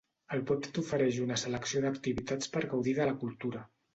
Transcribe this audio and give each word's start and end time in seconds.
El 0.35 0.39
web 0.51 0.63
t'ofereix 0.77 1.19
una 1.25 1.37
selecció 1.41 1.83
d'activitats 1.83 2.51
per 2.57 2.65
gaudir 2.73 2.97
de 3.01 3.09
la 3.11 3.17
cultura. 3.25 3.65